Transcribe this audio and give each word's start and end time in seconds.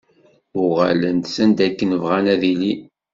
Uɣalen-d 0.61 1.25
s 1.35 1.37
anda 1.43 1.63
akken 1.67 1.91
bɣan 2.01 2.25
ad 2.33 2.41
ilin. 2.51 2.81